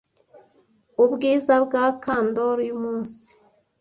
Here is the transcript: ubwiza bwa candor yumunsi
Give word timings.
ubwiza 1.03 1.53
bwa 1.65 1.85
candor 2.03 2.57
yumunsi 2.67 3.23